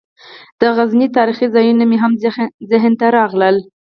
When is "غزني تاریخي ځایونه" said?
0.77-1.83